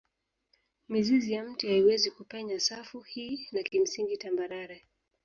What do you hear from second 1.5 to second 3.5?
haiwezi kupenya safu hii